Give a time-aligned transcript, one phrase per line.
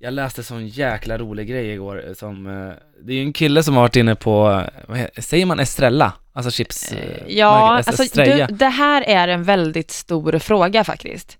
[0.00, 3.62] Jag läste sån jäkla rolig grej igår eh, som, eh, det är ju en kille
[3.62, 6.12] som har varit inne på, vad heter, säger man Estrella?
[6.32, 6.92] Alltså chips?
[6.92, 8.46] eh, Ja, märket, alltså Estrella.
[8.46, 11.38] du, det här är en väldigt stor fråga faktiskt.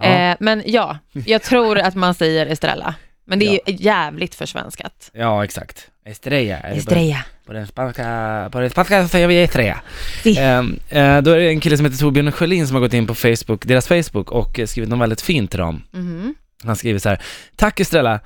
[0.00, 0.04] Ja.
[0.06, 2.94] Eh, men ja, jag tror att man säger Estrella.
[3.24, 5.10] Men det är ju jävligt försvenskat.
[5.12, 5.88] Ja, exakt.
[6.04, 6.58] Estrella.
[6.58, 7.24] Estrella.
[7.44, 9.80] På, på den spanska, på den spanska säger vi Estrella.
[10.22, 10.38] Si.
[10.38, 13.06] Ehm, eh, då är det en kille som heter Torbjörn Sjölin som har gått in
[13.06, 15.82] på Facebook, deras Facebook och skrivit något väldigt fint till dem.
[15.90, 16.34] Mhm.
[16.64, 17.22] Han skriver så här,
[17.56, 18.20] Tack Estrella,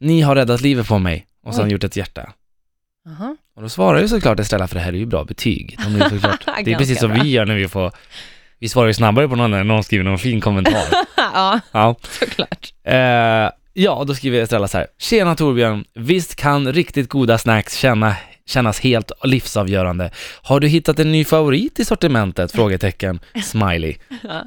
[0.00, 1.26] ni har räddat livet på mig.
[1.46, 2.32] Och så har han gjort ett hjärta.
[3.08, 3.36] Aha.
[3.56, 5.76] Och då svarar ju såklart Estrella, för det här är ju bra betyg.
[5.84, 7.22] De är såklart, det är precis som bra.
[7.22, 7.92] vi gör när vi får,
[8.58, 10.82] vi svarar ju snabbare på någon när någon skriver någon fin kommentar.
[11.16, 11.94] ja, Ja.
[12.20, 12.72] såklart.
[12.84, 14.86] Eh, ja, och då skriver Estrella så här.
[14.98, 20.10] Tjena Torbjörn, visst kan riktigt goda snacks känna, kännas helt livsavgörande.
[20.42, 22.52] Har du hittat en ny favorit i sortimentet?
[22.52, 23.20] Frågetecken.
[23.44, 23.96] Smiley.
[24.22, 24.44] Ja.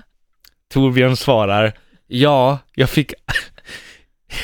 [0.74, 1.74] Torbjörn svarar.
[2.08, 3.14] Ja, jag fick...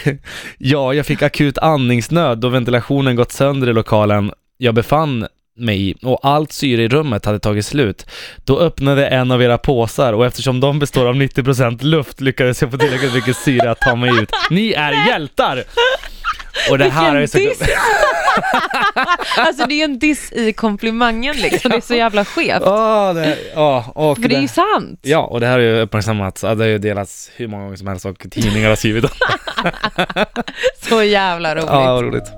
[0.58, 5.96] ja, jag fick akut andningsnöd då ventilationen gått sönder i lokalen jag befann mig i
[6.02, 8.06] och allt syre i rummet hade tagit slut.
[8.46, 12.72] Då öppnade en av era påsar och eftersom de består av 90% luft lyckades jag
[12.72, 14.30] få tillräckligt mycket syre att ta mig ut.
[14.50, 15.64] Ni är hjältar!
[16.72, 17.38] Och det här är så...
[19.38, 22.62] Alltså det är en diss i komplimangen liksom, det är så jävla skevt.
[22.66, 25.00] Ja, det, ja, och För det är ju sant.
[25.02, 27.88] Ja, och det här har ju uppmärksammats, det har ju delats hur många gånger som
[27.88, 29.10] helst och tidningar har skrivit om
[30.90, 31.66] Så jävla roligt.
[31.68, 32.32] Ja, roligt.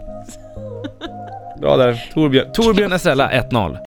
[1.62, 2.09] Bra där.
[2.14, 3.78] Torbjörn, Torbjörn Estrella 1-0.